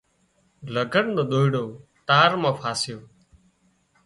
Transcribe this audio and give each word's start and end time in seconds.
لگھڙ 0.73 1.05
نو 1.15 1.23
ۮوئيڙو 1.31 1.65
تار 2.07 2.31
مان 2.41 2.53
ڦاسيو 2.61 2.99